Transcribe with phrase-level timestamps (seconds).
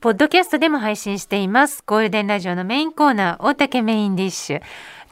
[0.00, 1.82] ポッドキャストでも配信しています。
[1.84, 4.62] ゴールデンラジオのメインコーナー大竹メインディッシュ。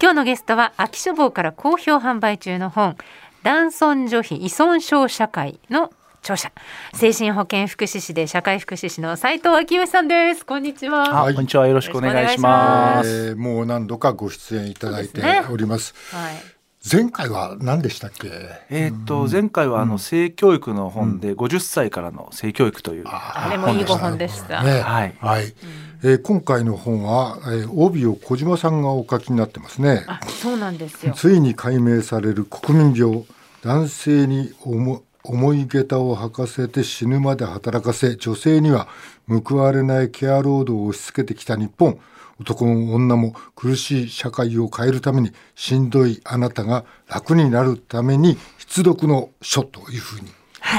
[0.01, 2.97] 今日のゲストは秋書房から好評販売中の本
[3.43, 6.53] 男尊女卑依存症社会の著者
[6.95, 10.47] 精神保健福祉士で社会福祉士の斉藤昭義さんです。
[10.47, 11.67] こんにちは、はい、こんにちは。
[11.67, 15.21] よろしくお願いします、えー、もう何度かご出演いただいて
[15.51, 16.58] おります、ね、はい
[16.91, 18.31] 前回は何でしたっけ？
[18.71, 24.63] えっ、と前回はあの性教育の本で50歳からの性教育という、あれもいいご本でした。
[24.63, 25.55] ね、はい、はい、
[26.03, 30.05] えー、今回の本は、えー、帯を小島さんがお書きになってますね。
[30.07, 31.13] あ、そうなんですよ。
[31.15, 33.25] ついに解明される国民病、
[33.63, 38.89] 男性に重重い下駄を履かせて死ぬまで働かせ、女性には
[39.29, 42.01] 報われないケア労働を押し付けてきた日本。
[42.41, 50.31] 男も女も苦しい社会を変えるためにしんどいあなたが楽になるために必読の書というふうに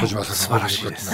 [0.02, 1.12] 小島さん素晴らしいです。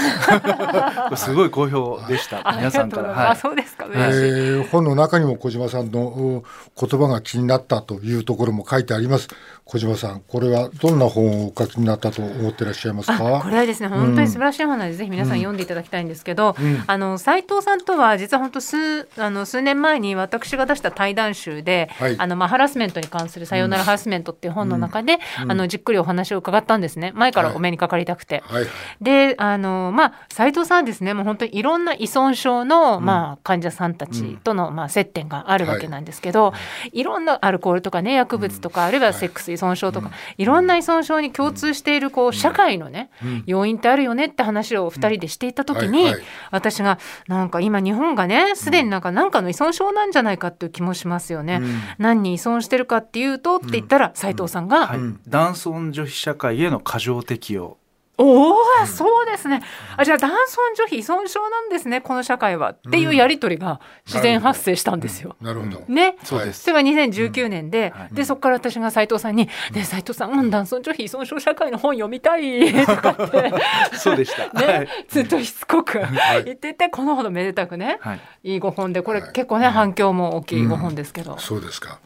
[1.16, 2.44] すごい好評でした。
[2.58, 3.10] 皆さんから。
[3.10, 6.44] はい、そうですか、えー、本の中にも小島さんの
[6.80, 9.30] 言葉が気になったというところも書いてあります。
[9.64, 13.42] 小島さん、これはどんな本をお書きになったと思ってらっしゃいますか？
[13.44, 16.56] これはですね、本当に素晴らしい本なので、うん、ぜひ皆さん読んでいただきたいんですけど。
[16.60, 21.90] うん、あの斉藤さんとは、実は本当数、あの数年前に私が出した対談集で。
[21.98, 27.12] はい、あのまあ、ハラスメントに関するさようならハラスメントっていう本の中で、うん、あのじっくりお話を伺ったんですね。
[27.16, 28.44] 前からお目にかかりたくて。
[28.46, 36.54] はいはい、で、あのまあ斉藤さんですね、もう本当にいろんな依存症の、まあ患者さんたちとの、まあ接点があるわけなんですけど、は
[36.92, 40.12] い、いろんなアルコールとかね、薬物とか、あるいはセックス依存症とか。
[40.38, 43.10] いろんな依存症に共通しているこう社会のね、
[43.46, 46.14] 要因ってあるよねって話を2人でしていた時に、
[46.52, 51.62] 私がなんか今日本がねすでになんか何かの依存症なんじゃないかっていう気もしますよね。
[51.98, 54.96] 何に依存してるかっていうとって言ったら斉藤さんが、
[55.28, 57.78] 男尊女卑社会への過剰適用
[58.18, 59.62] おお、そうですね。
[59.98, 62.72] あ、じゃあ男尊女卑依存症なんですね、この社会は。
[62.72, 65.36] っていうやり取りが自然発生したんですよ。
[65.42, 65.84] なるほど。
[65.88, 66.64] ね、そうです。
[66.64, 73.54] それが2019年で、でそこから私が斉藤さんに「ね斉藤さん、うん、男尊女卑依存症社会の本読みたい」 とかって、
[73.94, 74.48] そうでした。
[74.60, 76.00] ね、ずっとしつこく
[76.46, 78.00] 言ってて、このほどめでたくね、
[78.44, 78.56] い。
[78.56, 81.38] いご本で、これ結構ね反響も大きいご本ですけど。
[81.38, 82.00] そうですか。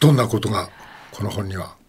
[0.00, 0.68] どんなことが
[1.12, 1.81] この本には？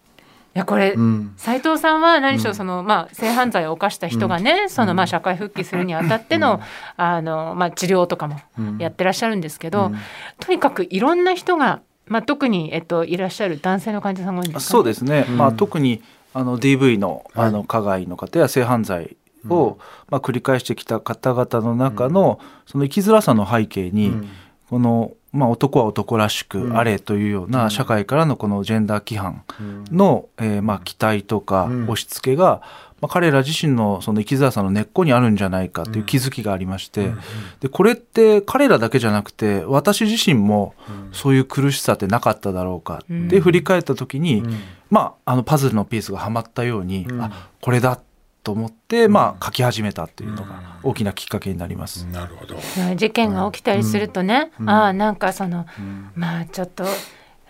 [0.54, 0.94] いやこれ、
[1.36, 6.60] 斉藤さんは何しろその、まあ、性犯罪を犯した人がね、そのまあ社会復帰するにあたっての,、
[6.96, 8.40] あのまあ、治療とかも
[8.78, 9.90] やってらっしゃるんですけど、
[10.38, 16.02] とにかくいろんな人が、まあ、特に、えっと、いらっしゃる男性の患者さんが多いんですか、ね、そうですね、まあ、特に
[16.34, 19.16] あの DV のあの加害の方や性犯罪
[19.48, 19.78] を、
[20.08, 24.12] まあ、繰り返してきた方々の中の、その生きづらさの背景に、
[24.70, 29.42] このまあ、男は男らしくあれというような社会からのこのジェンダー規範
[29.90, 32.62] の、えー、まあ期待とか押し付けが、
[33.00, 37.10] まあ、彼ら自身のその生きづらさの根っこにあるんじゃないかという気づきがありまして
[37.58, 40.74] でこれって彼らだけじゃなくて私自身も
[41.12, 44.44] そういう苦しさってなかっただろうかって振り返った時に、
[44.88, 48.13] まあ、あのパズルのピースがはまったように、あこれだって
[48.44, 52.04] と思って、まあ、書き始めたというのが大きなきっかけになります。
[52.06, 52.56] なるほど。
[52.94, 55.66] 事件が起きたりするとね、うん、ああなんかその、
[56.14, 56.84] まあちょっと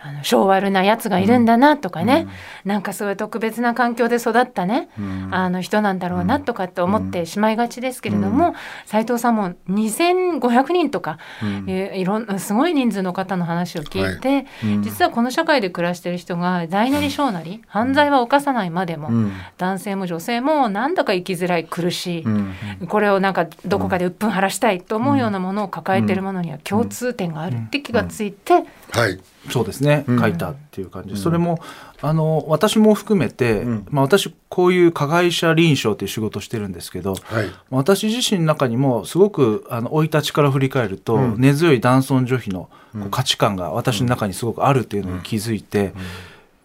[0.06, 2.26] あの性悪なやつがいるんだなとかね、
[2.65, 8.54] うん、なんかそういう特別な環境で育ったね、うん、あの人なんだろうなとかって思ってしまいがちですけれども、
[8.84, 19.09] 斎、うん、藤さんも2500人とか、うん、いろんなすごい人数の方の話を聞いて、はい、実はこの社会で暮らしてる人が大なり小なり、犯罪は犯さないまでも、
[19.56, 28.64] 男性も女性もなんだか生きづらい苦しい、これをなんかどこかで鬱憤晴らしたいと思うようなものを抱えてるものには共通点があるって気がついて、
[29.00, 29.19] はい。
[29.50, 31.59] そうですね、書いたっていう感じ、うん、それも
[32.00, 42.71] あの私も含めて、うん、まあ、私こういう加害者臨床っていう仕事をしてるんですけど、はい、私自身の中にもすごく生い立ちから振り返ると、うん、根強い男尊女卑の
[43.10, 45.93] 価値観が私の中にすごくあるっていうのに気づいて。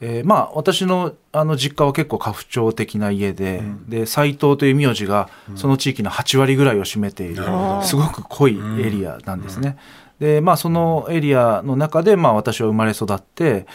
[0.02, 9.78] えー、まあ私のあの実家は結構家父長的な家で、うん、で斎藤という名字がその地域の8割ぐらいを占めている、うん、すごく濃いエリアなんですね。
[10.20, 13.66] でまあそのエリアの中でまあ私は生まれ育って、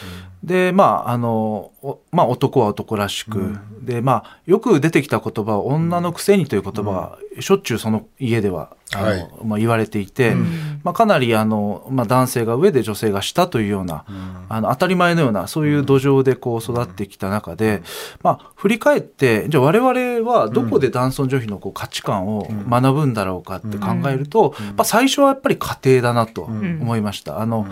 [0.45, 1.73] でまああの
[2.13, 17.83] まあ、男は男らしく、うん、でまあよく出てきた言葉は「女のくせに」という言葉がしょっちゅうその家ではあの、はい、まあ、言われていて、うん、まあ、かなりあの、まあ、男性が上で女性が下というような、うん、あの当たり前のようなそういう土壌でこう育ってきた中で、
[18.23, 27.41] まあ、振り返ってじゃあ我々はどこで男尊女卑のこう価値観を学ぶんだろうかって考えると、まあ、最初はやっぱり家庭だなと思いました。
[27.41, 27.67] あの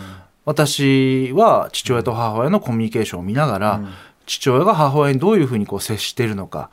[0.45, 3.81] 私は父親と母親のコミュニケーションを見ながら、
[4.27, 6.71] 父親が母親にどういうふうにこう接しているのか、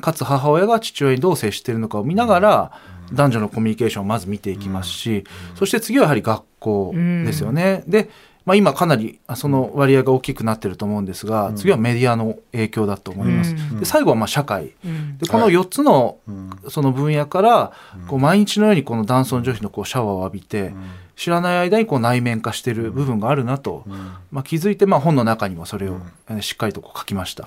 [0.00, 2.72] かつ母親が父親にどう接しているのかを見ながら、
[3.12, 5.24] 男女のコミュニケーションをまず見ていきますし、
[5.56, 7.82] そして次はやはり学校ですよね。
[7.86, 8.08] で
[8.50, 13.54] まあ、今かなりその割合が大きくなってると思うんですが、次はメディアの影響だと思います。
[13.78, 14.72] で最後はまあ社会、
[15.18, 16.18] でこの4つの
[16.68, 17.72] その分野から
[18.08, 20.72] こう毎日のようにこの男尊女卑のこうシャワーを浴びて、
[21.14, 23.84] 知らない間にこう内面化している部分があるなと、
[24.32, 25.98] まあ、気づいてまあ本の中にもそれを
[26.40, 27.46] しっかりとこう書きました。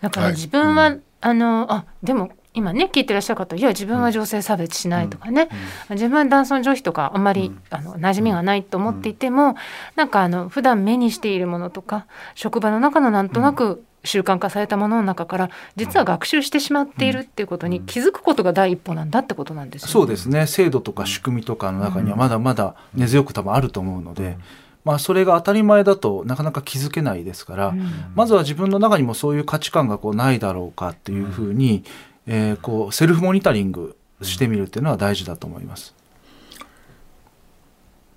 [0.00, 5.48] だから自分は、あのあでも今ね聞いてらっしゃる方いや自分は女性差別しないとかね、
[5.90, 9.54] うん、自分は男尊女卑とかあんまり、うん、あの馴染みがないと思っていても、うん、
[9.94, 19.92] なんかあの普段目にしているものとか職場の中のなんとなく習慣化されたものの中から実は学習してしまっているっていうことに気づくことが第一歩なんだってことなんですよね。
[19.92, 20.46] そうですね。
[20.46, 24.38] 制度とか仕組みとかの中にはまだまだ根強く多分あると思うので。
[24.84, 27.74] まあ、それが当たり前だとなかなか気づけないですから、
[28.14, 31.82] まずは自分の中にもそういう価値観がこうないだろうかっていうふうに、
[32.26, 35.94] えー、こうセルフモニタリングしてみるっていうのは大事だと思います。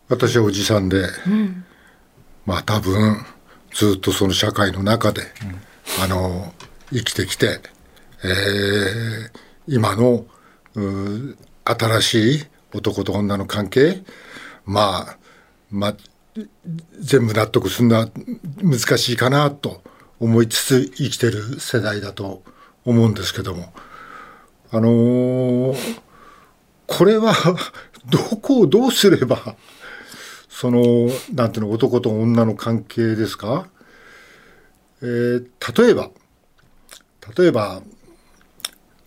[0.08, 1.66] 私はおじさんで、うん、
[2.46, 3.24] まあ多分
[3.74, 6.54] ずっとその社会の中で、うん、あの
[6.92, 7.62] 生きてきて、
[8.24, 9.32] えー、
[9.68, 10.26] 今の
[11.64, 14.02] 新しい男と女の関係
[14.66, 15.18] まあ
[15.70, 15.96] まあ
[17.00, 18.10] 全部納得するのは
[18.62, 19.84] 難しいかなと
[20.20, 22.44] 思いつつ生きてる世代だと
[22.86, 23.74] 思うんですけども
[24.72, 26.00] あのー、
[26.86, 27.34] これは
[28.10, 29.56] どこをどうすれば
[30.50, 33.68] そのなんていうの男と女の関係ですか、
[35.02, 36.10] えー、例えば
[37.38, 37.82] 例えば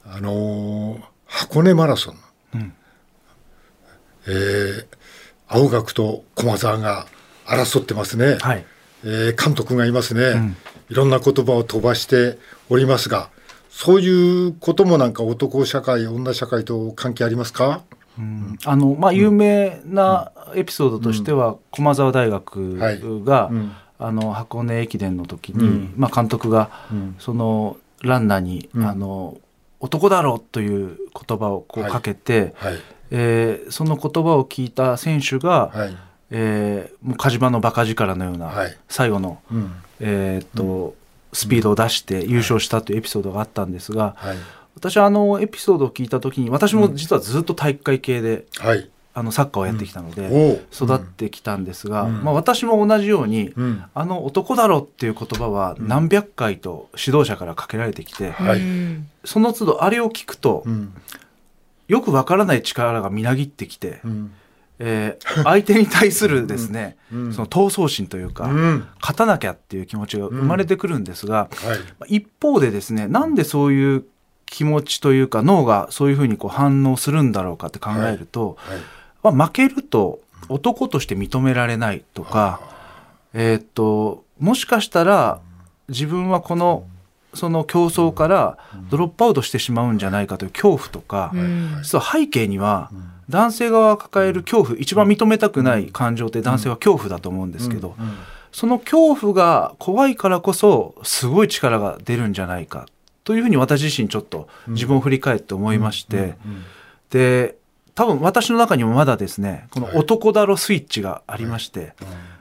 [0.04, 2.16] あのー、箱根マラソン、
[2.54, 2.74] うん、
[4.26, 4.86] えー、
[5.46, 7.06] 青学と駒澤が
[7.46, 8.64] 争ってますね、はい、
[9.04, 10.56] えー、監督がいますね、うん、
[10.90, 12.38] いろんな言葉を飛ばして
[12.68, 13.30] おりますが
[13.72, 17.82] そういうこともなんか男社会女社会と関係ありますか、
[18.18, 22.76] うん、あのまあ、有名なエピソードとしては、駒澤大学
[23.24, 23.52] が、はい、
[23.98, 26.70] あの箱根駅伝の時に、まあ、監督が、
[27.18, 29.38] そのランナーに、あの
[29.80, 30.96] 男だろうという
[31.28, 32.72] 言葉をこうかけて、はい。
[32.74, 35.96] はい、えー、その言葉を聞いた選手が、はい、
[36.30, 38.52] えー、もう火事場の馬鹿力のような、
[38.88, 40.94] 最後の、うん、えー、っと、
[41.32, 44.36] スピードを出して優勝したというエピソードがあったんですが、はい、
[44.74, 53.52] 私はあのエピソードを聞いた時に私も実はずっと体育会系で、はい、あのサッカーをやってきたので、育ってきたんですが、まあ、私も同じように、
[53.94, 58.34] あの男だろっていう言葉は何百回と指導者からかけられてきて、
[59.24, 60.64] その都度あれを聞くと、
[61.88, 64.00] よくわからない力がみなぎってきて。
[64.78, 71.68] えー、相手に対するですね、うん、その闘争心というか、うん、勝たなきゃっていう気持ちが生まれてくるんですが、うん。
[71.68, 71.76] は
[72.08, 74.04] い、一方でですねなんでそういう
[74.46, 79.32] 気持ちというか脳がそういうふうにこう反応するんだろうかって考えると、はい。
[79.34, 82.60] はい、負けると男として認められないとか、
[83.34, 85.40] えー、っともしかしたら
[85.88, 86.86] 自分はこの
[87.34, 88.58] その競争から
[88.90, 91.32] ドロップアウトしてしまうんじゃないかという恐怖とか、
[91.82, 92.90] 実は背景には、
[93.32, 97.96] 男性側が抱える恐怖一番認めたくない感情って男性は恐怖だと思うんですけど、
[98.52, 102.86] その恐怖が怖いからこそすごい力が出るんじゃないか
[103.24, 106.34] というふうに私自身ちょっと自分を振り返って思いまして、
[107.10, 107.56] で
[107.94, 111.94] 多分私の中にもまだですねこの男だろスイッチがありまして、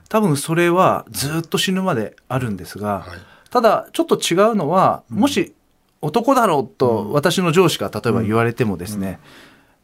[0.09, 3.05] 多分それはずっと死ぬまであるんですが、
[3.49, 5.53] ただちょっと違うのはもし
[6.01, 9.19] 男だろうと私の上司が例えば言われてもですね、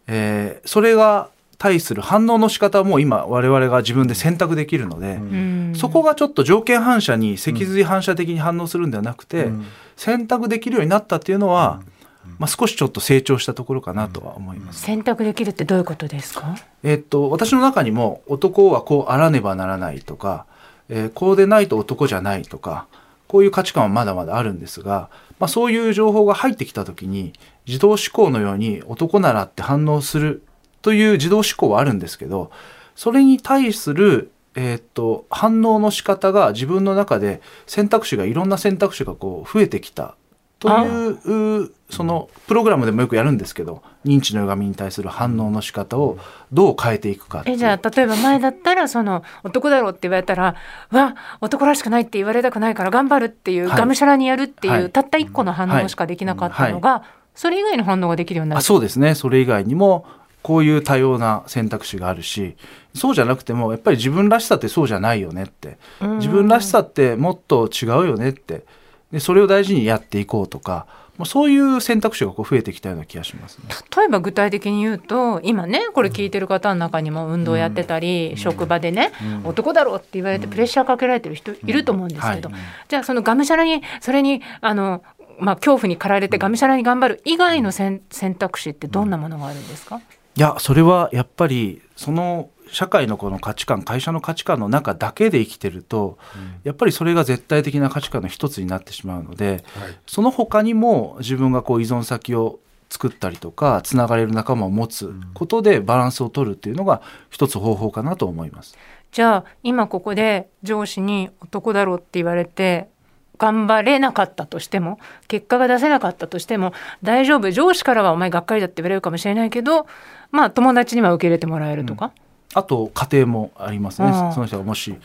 [0.07, 11.81] えー、それが対する反応の仕方も今我々が自分で選択できるので、うん、そこがちょっと条件反射に脊髄反射的に反応するんではなくて、うん、選択できるようになったっていうのは、
[12.25, 14.81] うん、まあ、少しちょっと成長したところかなとは思います。
[14.81, 16.55] 選択できるってどういうことですか？
[16.83, 20.45] えー、っと私の中にも男はこうあらねばならないとか、
[20.89, 22.85] えー、こうでないと男じゃないとか
[23.27, 25.09] こういう価値観はまだまだあるんですが、
[25.39, 27.33] まあ、そういう情報が入ってきた時に
[27.67, 30.43] 自動思考のように男ならって反応する
[30.81, 32.51] という自動思考はあるんですけど
[32.95, 40.15] それに対する、えー、っと反応の仕方が自分の中で選択肢がいろんな選択肢がこう増えてきた
[40.59, 46.17] というそのプログラムでもよくやるんですけど認知の歪みに対する反応の仕方を
[46.51, 50.55] どう変えていくかえじゃあ例えば前だったらその男だろうって言われたら
[50.89, 57.01] わ男らしくないって言われたくないから頑張るっていう、はい、がむしゃらにやるっていう、はい、たった一個の反応しかできなかったのが、はい、
[57.37, 58.61] それ以外の反応ができるようになる。
[58.63, 59.13] そうですね。
[59.13, 60.05] それ以外にも
[60.41, 62.55] こういう多様な選択肢があるし
[62.95, 65.77] そうじゃなくてもやっぱり自分らしさってそうじゃないよねって。
[66.01, 68.63] 自分らしさってもっと違うよねって。
[69.11, 70.87] でそれを大事にやっていこうとか、
[71.25, 73.65] そういう選択肢がこう増えてきたような気がします、ね、
[73.95, 85.01] 例えば具体的に言うと今ねこれ聞いてる方の中にも運動やってたり、うん、職場でね、うん、男だろうって言われてプレッシャーかけられてる人いると思うんですけど、はい、じゃあそのがむしゃらにそれにあの
[85.39, 88.01] まあ、恐怖に駆られてがむしゃらに頑張る以外の選
[88.37, 90.01] 択肢ってどんなものがあるんですか？
[90.35, 108.77] いやそれはやっぱりその社会のこの価値観会社の価値観の中だけで生きてると、うん、やっぱりそれが絶対的な価値観の一つになってしまうので、はい、その他にも自分がこう依存先を作ったりとかつながれる仲間を持つことでバランスを取るっていうのが一つ方法かなと思います。
[109.11, 112.89] じゃあ今ここで上司に男だろうって言われて
[113.37, 119.87] 頑張れなかったとしても結果が出せなかったとしても大丈夫上司からはお前がっかりだって言われるかもしれないけど
[120.31, 122.11] まあ友達には受け入れてもらえるとか、うん。
[122.53, 124.95] あと家庭もありますね、その人がもし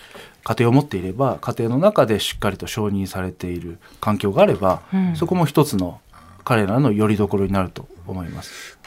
[0.45, 6.01] 家庭を持っていれば家庭の中でしっかりと承認されている環境があれば、うん、そこも一つの
[6.45, 8.79] 彼らの拠り所になると思います。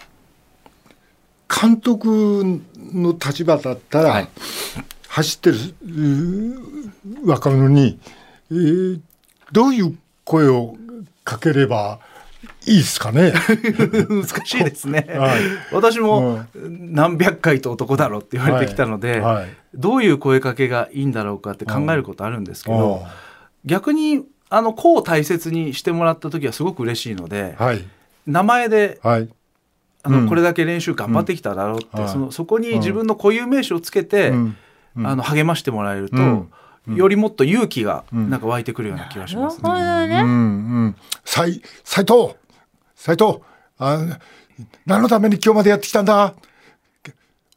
[1.47, 2.61] 監督
[2.93, 4.29] の立場だったら、はい、
[5.07, 5.57] 走ってる
[7.23, 7.99] 若者に、
[8.51, 8.99] えー、
[9.51, 10.75] どういう声を
[11.23, 11.99] かければ
[12.65, 13.33] いいですかね？
[14.09, 19.35] 難しいですね、はい、私も何百回と男だろうって言われてきたので、はい。
[19.35, 23.03] はい、どういう声かけがいいんだろうかって考えることあるんですけど、
[23.65, 27.55] 逆にあの子を大切にしてもらった時はすごく嬉しいので、
[28.25, 34.33] 名前で、あの、うん、これだけ練習頑張ってきただろうって、そのそこに自分の固有名詞をつけて、
[34.97, 36.47] あの励ましてもらえると、
[36.87, 40.07] よりもっと勇気がなんか湧いてくるような気がしますね。
[40.07, 40.21] ね。
[40.21, 40.31] うんう
[40.87, 41.61] ん、斉
[41.91, 42.35] 藤
[42.95, 43.39] 斉藤
[43.77, 44.19] あ
[44.85, 46.33] 何のために今日までやってきたんだ？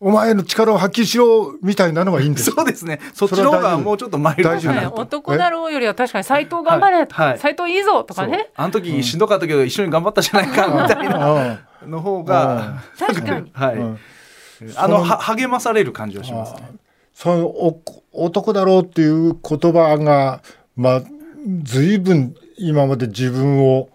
[0.01, 2.53] お前の力を発揮しろみたいなのはいいんです。
[2.53, 3.01] そうですね。
[3.15, 8.51] そっちの方がもうちょっと前大丈夫、男だろうよりは確かに斎藤頑張れ、はい、斎藤いいぞとかね。
[8.55, 13.51] あの時しんどかったけど一緒に頑張ったじゃないかみたいなの方が確かに。
[13.53, 13.77] はい。
[14.77, 16.71] あのは励まされる感じはしますね。
[17.21, 17.83] そのお
[18.13, 20.41] 男だろうっていう言葉が
[20.77, 21.03] まあ
[21.65, 23.89] 随分今まで自分を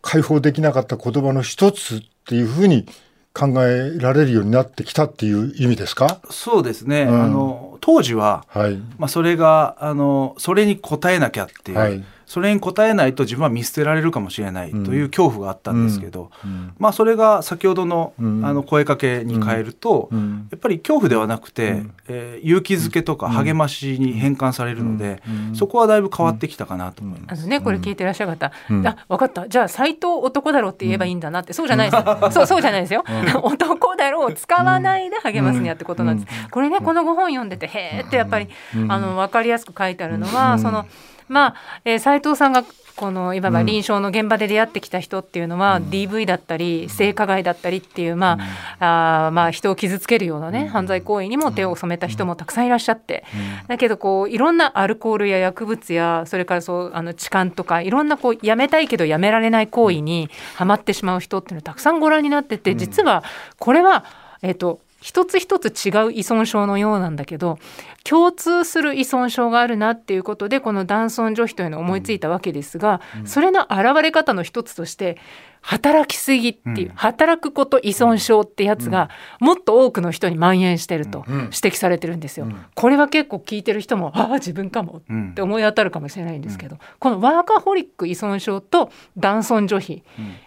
[0.00, 2.86] 解放できなかった言葉の一つっていうふうに
[3.34, 6.20] 考えられるようになってきたっていう意味ですか？
[6.30, 16.30] そうですね、うん、あの当時は、はい、まあ、それがあのそれに応えなきゃっていう、はいそれに応えないと自分は見捨てられるかもしれないという恐怖があったんですけど、
[16.78, 20.18] まあ、それが先ほどの,、あの声かけに変えると、や
[20.56, 25.22] っぱり恐怖ではなくて、えー、勇気づけとか励ましに変換されるので、
[25.54, 27.40] そこはだいぶ変わってきたかなと思います。
[27.40, 28.52] あのね、これ聞いてらっしゃる方、
[28.84, 29.48] あ分かった。
[29.48, 31.54] じゃあ斎藤男だろうって言えばいいんだなって。
[31.54, 32.30] そうじゃないですよ。
[32.30, 33.04] そうそうじゃないですよ、
[33.42, 36.50] 男だろうを使わないで励ますにやってことなんです。
[36.50, 38.48] これねこの5本読んでてへーってやっぱり、
[38.88, 40.84] あの分かりやすく書いてあるのは、その
[41.28, 41.54] まあ、
[41.84, 42.64] えー、斉藤さんが
[42.98, 53.24] このいわば臨床の現場で出会ってきた人っていうのは、うん、DV だったり性加害だったりっていう、まあ、うん、あまあ人を傷つけるようなね、犯罪行為にも手を染めた人もたくさんいらっしゃって、
[53.68, 63.22] だけどこういろんなアルコールや薬物やそれからそうあの痴漢とかいろんなこうやめたいけどやめられない行為にはまってしまう人っていうのたくさんご覧になってて実は
[63.58, 64.04] これは、
[64.42, 67.58] えっ、ー、と一つ一つ違う依存症のようなんだけど
[68.04, 75.18] 共通する依存症があるなっていうことでこの男尊女卑というのを思いついたわけですが、それの現れ方の一つとして
[75.60, 82.46] 働きすぎっていう、うん、働くこと依存症ってやつがもっと多くの人に蔓延してると指摘されてるんですよ。
[82.46, 90.02] うん、これは結構聞いてる人もああ自分かもって思い当たるかもしれないんですけど、うん、このワーカホリック依存症と男尊女卑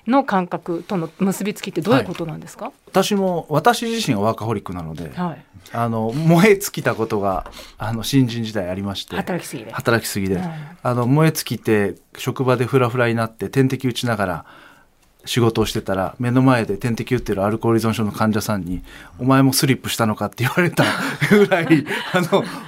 [0.07, 9.71] の感覚との結びつきってどういうことなんですか、はい、私も私自身がワーカホリックなので、はい、あの燃え尽きたことがあの新人時代ありまして働きすぎで。
[9.71, 10.41] 働きすぎで、
[10.83, 14.45] あの燃え尽きて職場でフラフラになって点滴打ちながら
[15.25, 18.83] 仕事をしてたら目の前で点滴打ってるアルコール依存症の患者さんに
[19.19, 20.83] 「お前もスリップしたのか?」って言われた
[21.29, 22.21] ぐらいあ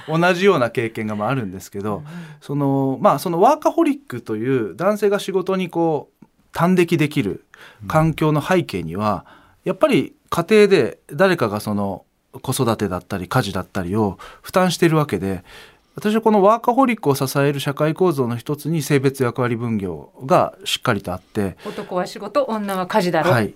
[0.08, 2.04] の同じような経験があるんですけど
[2.40, 7.44] そのまあそのワーカホリックという男性が仕事にこう端的できる
[7.88, 9.26] 環境の背景には
[9.64, 12.04] やっぱり家庭で誰かがその
[12.42, 15.44] 子育てだったり家事だったりを負担しているわけで
[15.96, 23.54] 私はこのワーカホリックを支える社会構造の一つに性別役割分業がしっかりとあって男は仕事女は家事だろ、はい、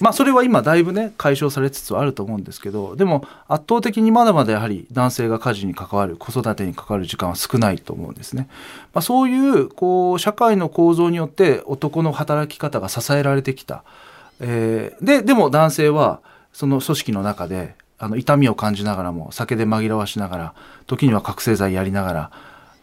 [0.00, 8.48] まあそれは今だいぶね解消されつつあると思うんですけどでも圧倒的にまだまだやはり男性が家事に関わる子育てに関わる時間は少ないと思うんですね。
[8.94, 13.84] まあ、そういうこう社会の構造によって男の働き方が支えられてきた。
[14.40, 16.20] えー、ででも男性は
[16.52, 20.54] その組織の中であの痛みを感じながらも酒で紛らわしながら
[20.86, 22.30] 時には覚醒剤やりながら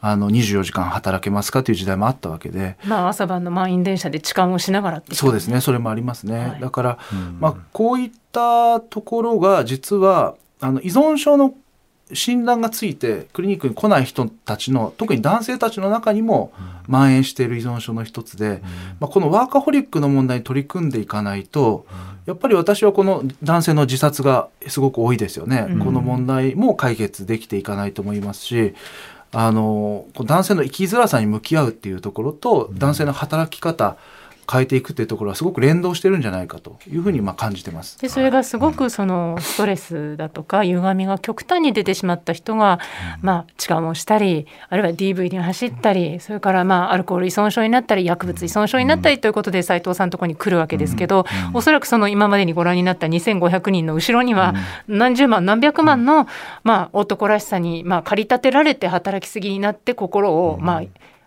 [0.04, 5.62] あの24時間働けますかという時代もあったわけで、まあ、朝晩の満員電車で痴漢をしながらそうですね。
[5.62, 7.00] それもありますね、はい、だから、
[7.40, 11.54] まあ、こういったところが実はあの依存症の
[12.14, 16.54] 診断がついてクリニックに来ない人たちの特に男性たちの中にも
[16.88, 18.62] 蔓延している依存症の一つで、
[19.00, 21.86] まあ、このワーカホリックの問題に取り組んでいかないと
[22.26, 28.76] やっぱり私はこの男性の自殺がすごく多いですよね、この問題も解決できていかないと思いますし
[29.34, 34.21] あの男性の生きづらさに向き合うっていうところと男性の働き方、うん
[34.52, 38.00] 変えていくっていうところはすごく連動してるんじゃないかというふうにまあ感じてます。
[38.02, 42.80] でそれがすごくそのストレスだとか歪みが極端に出てしまった人が、
[43.22, 54.54] まあ痴漢をしたりあるいは DV に走ったりそれからまあアルコール依存症になったり薬物依存症になったりということで斉藤さんのところに来るわけですけど、おそらくその今までにご覧になった2500人の後ろには
[54.88, 56.28] 何十万何百万の
[56.64, 60.82] まあ男らしさにまあ駆り立てられて働きすぎになって心をまあ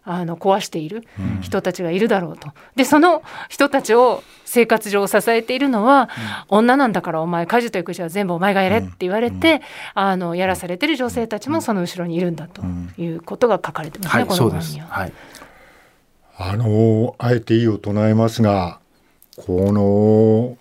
[0.07, 1.05] あの壊している
[1.41, 2.51] 人たちがいるだろうと。
[2.77, 6.11] でその人たちを生活上支えているのは、
[6.51, 9.61] うん、女なんだからお前家事と育児は全部お前がやれって言われて、うん、
[9.95, 12.63] あのやらされてる女性たちもその後ろにいるんだと
[12.99, 14.87] いうことが書かれてますね、この本には。
[14.89, 15.13] はい、
[16.37, 18.81] あのあえて意を唱えますが
[19.37, 20.59] この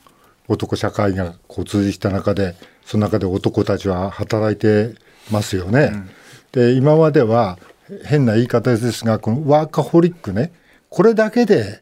[0.47, 4.95] 男社会が交通した中でその中で男たちは働いて
[5.31, 5.91] ますよね。
[6.51, 7.57] で今までは
[8.05, 10.51] 変な言い方ですがこのワーカホリックね。
[10.89, 11.81] これだけで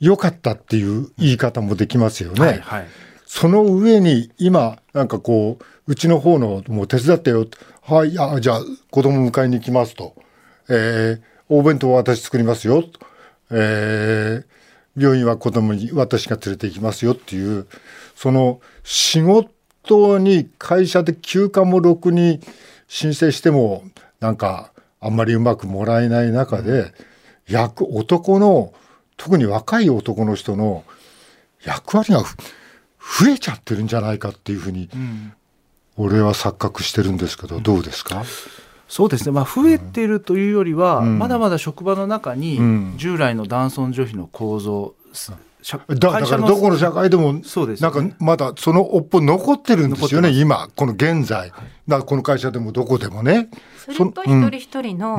[0.00, 2.40] 良かったっていう言い方もできますよね。
[2.40, 2.86] はいはい、
[3.26, 7.46] その上に今なんかこううちの方のもう手伝ってよ。
[7.82, 8.60] はいあじゃあ
[8.90, 10.14] 子供迎えに行きますと、
[10.68, 12.82] えー、お弁当は私作りますよ。
[12.82, 13.00] と、
[13.50, 17.66] えー、病院は子供に私が連れて行きますよっていう
[18.14, 22.40] その仕事に会社で休暇もろくに
[22.88, 23.84] 申請しても
[24.20, 26.92] なんかあんまりうまくもらえない中で、
[27.48, 28.72] 役、男の、
[29.16, 30.84] 特に若い男の人の
[31.64, 34.88] 役割が増えちゃってるんじゃないかっていうふうに、
[35.96, 38.24] 俺は錯覚してるんですけど、どうですか、
[38.88, 42.58] そうですね、まあ、増えているというよりは、うん、まだまだ職場の中に
[42.96, 44.94] 従来の男尊女卑の構造、
[45.62, 53.48] だだからどこの社会でも、そうです、ね、なんかまだその尾っぽ残ってるんですよね、今、この現在、だからこの会社でもどこでもね。
[53.76, 55.18] それと一人一人の、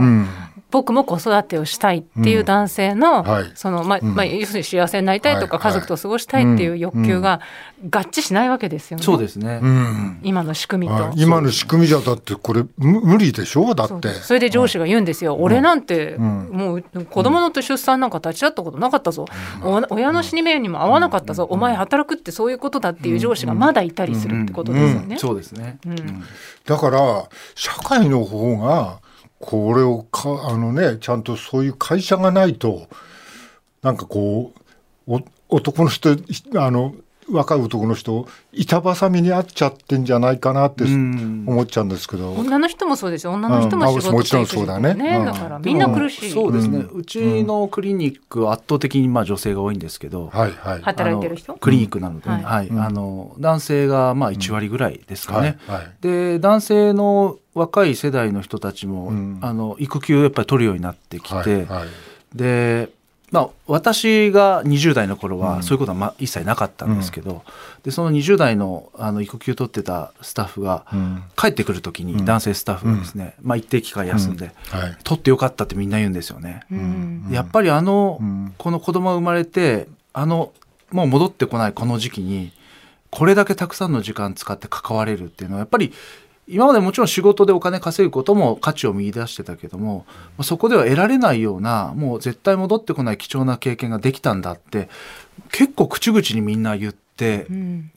[0.72, 7.42] 僕も子育てをしたいっていう男性の、そのまあまあ、要するに幸せになりたいとか、家族と過ごしたいっていう欲求が
[7.90, 9.04] 合致しないわけですよね。
[9.04, 9.62] そうですね、
[10.24, 11.12] 今の仕組みと。
[11.16, 13.76] 今の仕組みじゃだってこれ無理でしょ？
[13.76, 14.10] だって。
[14.10, 19.26] それで上司が言うんですよ、俺なんて、もう子供の出産なんか立ち会ったことなかったぞ、
[19.90, 25.18] 親の死に目にも合わなかったぞ、お前働くってそういうことだっていう上司がまだいたりするってことですよね。
[25.18, 25.80] そうですね、
[26.66, 27.24] だから
[27.56, 29.00] 社会の方が
[29.42, 32.88] これをかあのねちゃんとそういう会社がないと
[33.82, 34.54] なんかこ
[35.08, 36.12] う男の人
[36.56, 36.96] あの
[37.32, 51.54] 若い男の人板挟みにあっちゃってんじゃないかなって思っちゃうんですけど、女の人もそうですよ女の人も仕事もちろんそうだね、ね、だからみんな苦しい、そうですね、うちのクリニック圧倒的にまあ女性が多いんですけど、はいはい、働いてる人？
[51.54, 55.58] クリニックなので、はい、あの男性がまあ1割ぐらいですかね、
[56.02, 61.67] で男性の若い世代の人たちも、あの育休やっぱり取るようになってきて、
[62.34, 62.89] で
[63.32, 67.41] まあ、私が20代の頃はそういうことはま一切なかったんですけど、うん、
[67.84, 70.86] でその20代のあの育休取ってたスタッフが
[71.38, 76.62] 帰ってくる時に男性スタッフがですね、まあ、一定期間休んで、はい、取ってよかったってみんな言うんですよね。
[77.32, 78.20] やっぱりあの、
[78.58, 80.52] この子供が生まれてあの
[80.91, 82.52] もう戻ってこないこの時期に
[83.12, 85.94] これだけたくさんの時間使って関われるっていうのはやっぱり
[86.48, 90.06] 今までもちろん仕事でお金稼ぐことも価値を見出してたけども
[90.42, 94.90] そこでは得られないようなもう絶対戻ってこない貴重な経験ができたんだって
[95.52, 97.48] 結構口々にみんな言って、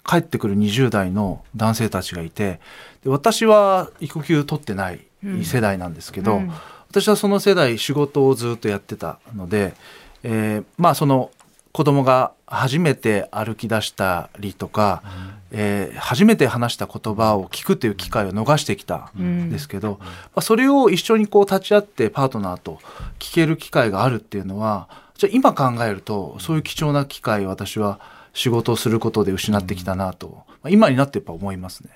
[0.05, 2.61] 帰ってくる20代の男性たちがいて
[3.05, 5.01] で私は育休取ってない
[5.43, 6.43] 世代なんですけど、
[6.91, 9.75] 私はその世代仕事をずっとやってたので、
[10.23, 11.31] えー、まあその
[11.75, 15.03] 子供が初めて歩き出したりとか、
[15.51, 20.07] うん、えー、初めて話した言葉を聞くという機会を逃してきたんですけど、うん、ま
[20.37, 22.79] あ、それを一緒にこう立ち会ってパートナーと
[23.19, 27.99] 聞ける機会があるっていうのはじゃ今考えるとそういう貴重な機会を私は
[28.35, 31.91] 仕事をすることで失ってきたなと、まあ、今になってやっぱ思いますね。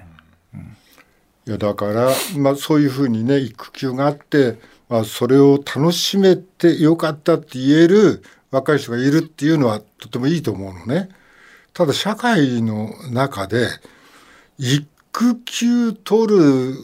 [0.55, 0.61] うん、
[1.47, 11.09] いやだから、まあ、そういうふうにね育休があって、まあ、それを楽しめてよかったって言える若い人がいるっていうのはとてもいいと思うのね。
[11.73, 13.69] ただ社会の中で
[14.59, 16.75] 育休取る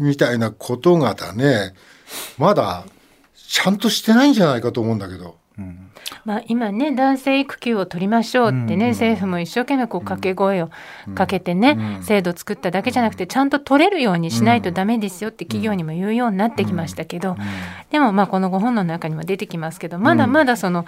[0.00, 1.74] みたいなことがだね
[2.38, 2.84] まだ
[3.36, 5.36] ちゃんとしてないんじゃないかと思うんだけど。
[5.58, 5.90] うん。
[6.24, 10.70] まあ、今ね男性育休を取りましょうってね、政府も一生懸命こう掛け声を
[11.14, 17.36] かけてね、制度作っただけじゃなくてちゃんと取れるようにしないとダメですよって企業にも言うようになってきましたけど、
[17.90, 20.86] でもまあこのご本の中にも出てきますけどまだまだその、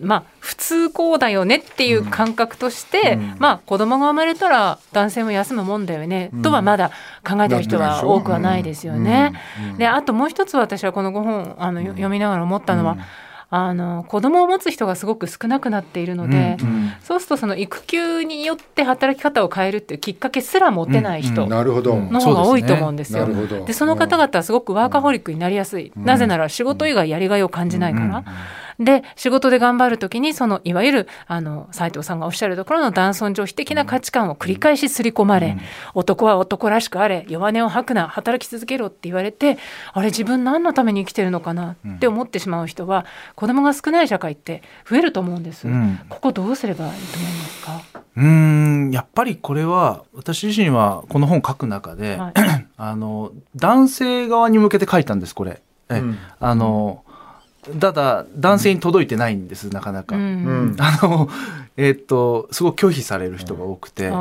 [0.00, 6.90] まあ、普通こうだよねっていう感覚として、うん、まあ、子供が生まれたら男性も休むもんだよね、うん、とはまだ
[7.26, 9.34] 考えてる人は多くはないですよね。
[9.78, 12.96] であともう一つ私はこのご本あの読みながら思ったのは、
[13.50, 21.64] あの子供を持つ人がすごく少なくなっているので、うんうん、そうするとその育休によって働き方を変えるっていうきっかけすら持てない人の
[22.20, 23.28] 方が多いと思うんですよ。
[23.66, 28.24] でその方々はすごくワーカホリックになりやすい、なぜなら仕事以外やりがいを感じないから。
[28.78, 35.60] で仕事で頑張る時にそのいわゆるあの斉藤さんがおっしゃるところの男尊女卑的な価値観を繰り返し刷り込まれ、うん、
[35.94, 39.58] 男は男らしくあれ弱音を吐くな働き続けろって言われて
[39.92, 48.04] あれ自分何のために生きてるのかなって思ってしまう人は、子供が少ない社会って増えると思うんです、うん、ここどうすればいいと思いますか？
[48.16, 52.32] うんやっぱりこれは私自身はこの本書く中で、はい、
[52.76, 55.62] あの男性側に向けて書いたんですこれ。
[55.90, 57.03] え、うん、あの、
[57.80, 60.16] ただ男性に届いてないんです、なかなか。
[60.16, 61.28] うん、あの
[61.76, 64.12] えー、っとすごく拒否される人が多くて、うん、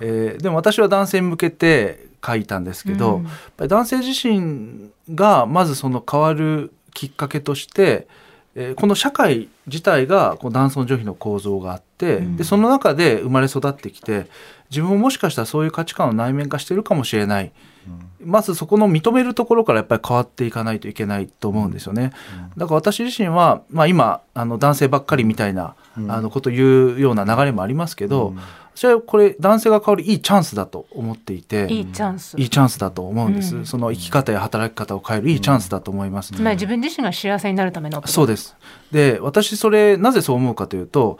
[0.00, 8.06] えー、でも私は男性に向けて書いたんですけど、うん、やっぱり男性自身がまずその変わるきっかけとして、
[8.54, 14.26] えー、この社会自体がこう男尊女卑の構造があって、うん、でその中で生まれ育ってきて
[14.70, 17.52] 自分ももしかしたらそういう価値観を内面化してるかもしれない。
[18.22, 22.12] まずそこの認めるところからやっぱり変わっていかないといけないと思うんですよね。
[22.56, 25.74] だから私自身は、まあ、今あの男性ばっかりみたいな、
[26.08, 28.34] あのことを言うような流れもありますけど、
[28.74, 32.38] 私はこれ男性が変わるいいチャンスだと思っていていいチャンス。
[32.38, 38.06] いいチャンスだと思うんです、うん、その生き方や働き方を変えるいいチャンスだと思います、つまり自分自身が幸せになるための。
[38.06, 38.56] そうです。
[38.92, 41.18] で私それなぜそう思うかというと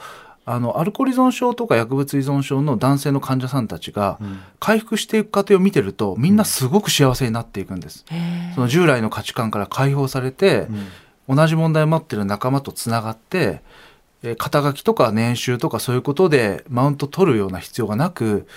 [0.53, 4.19] あのアルコール依存症とか薬物依存症の男性の患者さんたちが
[4.59, 8.05] 回復していく過程を見てるとみんなすごく幸せになっていくんです。
[8.55, 10.67] その従来の価値観から解放されて、
[11.29, 13.63] 同じ問題を持ってる仲間とつながって
[14.39, 18.49] 肩書きとか年収とかそういうことでマウント取るような必要がなく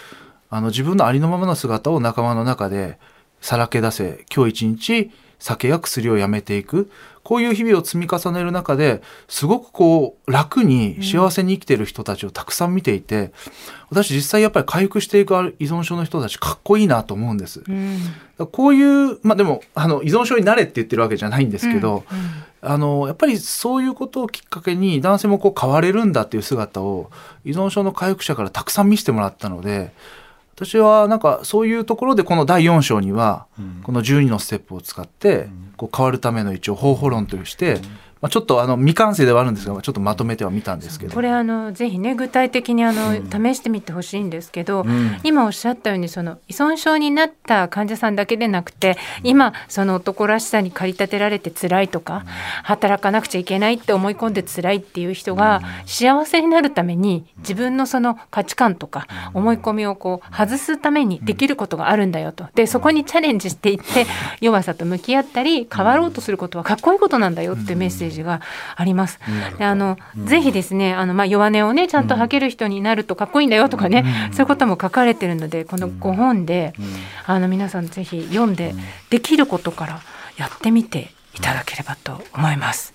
[0.49, 2.97] あの自分のありのままの姿を仲間の中で
[3.39, 5.12] さらけ出せ今日一日
[5.43, 6.89] 酒や薬をやめていく
[7.21, 13.32] こういう日々を積み重ねる中ですごくこう楽に幸せに生きてる人たちをたくさん見ていて、うん、
[13.89, 17.62] 私実際やっぱり回復していく依存症の人たちかっこいいなと思うんです。
[17.67, 22.06] うん、こういうまあでもあの依存症になれって言ってるわけじゃないんですけど、
[22.63, 27.12] うん、あのやっぱりそういうことをきっかけに男性もこう変われるんだっていう姿を
[27.43, 29.91] 依存症の回復者からたくさん見せてもらったので。
[30.55, 33.47] 私はなんかそういうところでこの第4章には
[33.83, 37.81] この12のステップを使ってこう変わるための一応方法論として
[38.23, 41.13] まあ、ちょっとあの未完成ではあるんですがちょっとまとめてはみたんですけど。
[41.13, 52.23] これあのぜひね具体的にあの、うん、試してみてほしいんですけど、うん、今おっしゃったようにその依存症になった患者さんだけでなくて今その男らしさに駆り立てられて辛いとか、
[52.63, 62.47] 働かなくちゃいけないって思い込んで辛いっていう人が幸せになるために自分のその価値観とか思い込みをこう外すためにできることがあるんだよと。
[62.55, 64.05] でそこにチャレンジしていって
[64.39, 68.41] 弱さと向き合ったり変わろうとすることはかっこいいことなんだよってメッセージジが
[68.76, 69.19] あります。
[69.58, 76.73] であの、うん、ぜひですねあの、まあ、弱音をねちゃんと吐ける人になるとかっこいいんだよとかね、うん、そういうことも書かれてるのでこの5本で、
[77.26, 78.73] あの皆さんぜひ読んで、
[79.10, 80.02] できることから
[80.38, 82.93] やってみていただければと思います。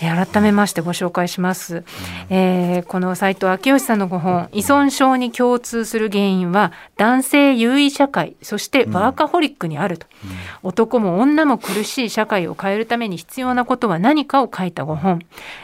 [0.00, 1.76] はい、改めましてご紹介します。
[1.76, 1.84] うん、
[2.30, 10.30] えー、この斉藤昭義さんのご本、依存症に共通する原因は男性優位社会、そしてワーカホリックにあると、うん、
[10.68, 15.20] 男も女も苦しい社会を変えるために必要なことは何かを書いたご本、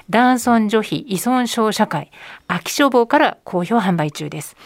[0.09, 2.11] 男尊女卑依存症社会、
[2.49, 4.57] 秋書房から好評販売中です。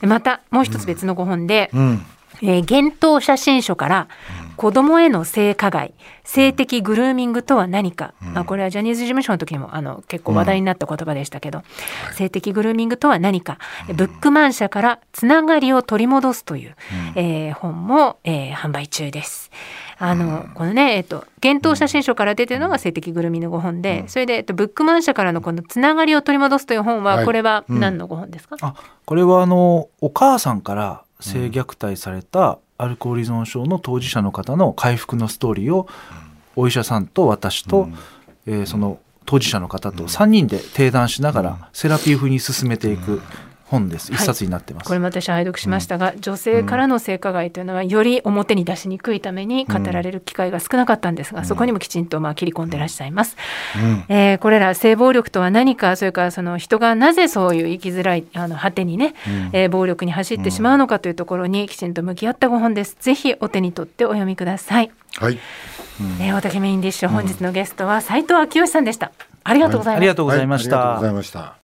[0.00, 2.06] またもう一つ別のご本で、うん。
[2.42, 4.08] えー、幻冬写真書から
[4.56, 11.62] 子供への性加害性的グルーミングとは何か、うん、まあ、これはジャニーズ事務所の時にもあの結構話題になった言葉でしたけど、
[12.08, 16.76] うん、性的グルーミングとは何か、うん、ブックマン社からつながりを取り戻すという、
[17.14, 19.50] うん、えー、本も、えー、販売中です。
[19.96, 35.88] あのこのね、えっと、幻冬写真書から出てるのが性的ぐるみの5本で、それで、えっと、ブックマン社からのこのつながりを取り戻すという本は、これは何の5本ですか、あこれはあのお母さんから性虐待されたアルコール依存症の当事者の方の回復のストーリーを
[36.56, 37.88] お医者さんと私と、
[38.46, 43.22] えー、その当事者の方と3人で提談しながらセラピー風に進めていく
[43.66, 44.12] 本です。
[44.12, 53.36] 一冊になってます、はい、これも私拝読しましたが、うん、女性からの性加害というのはより表に出しにくいために語られる機会が少なかったんですが、うん、そこにもきちんとまあ切り込んでいらっしゃいます、
[53.76, 62.96] うん、えー、これら性暴力とは何かそれからその人がなぜそういう生きづらいあの果てにね、うん、えー、暴力に走ってしまうのかというところにきちんと向き合ったご本です。
[63.00, 64.90] ぜひお手に取ってお読みください。
[65.16, 65.38] はい、
[66.00, 69.12] うん、えー、大竹メインディッシュ本日のゲストは斉藤昭義さんでした。
[69.44, 71.60] ありがとうございました、はい、ありがとうございました、はい、